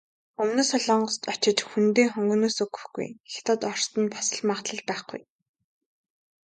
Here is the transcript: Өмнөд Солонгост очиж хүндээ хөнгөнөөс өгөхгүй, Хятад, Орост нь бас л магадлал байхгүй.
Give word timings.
Өмнөд 0.41 0.67
Солонгост 0.71 1.23
очиж 1.33 1.57
хүндээ 1.69 2.07
хөнгөнөөс 2.11 2.57
өгөхгүй, 2.65 3.07
Хятад, 3.31 3.61
Орост 3.69 3.93
нь 4.01 4.11
бас 4.13 4.27
л 4.35 4.45
магадлал 4.49 4.81
байхгүй. 4.89 5.21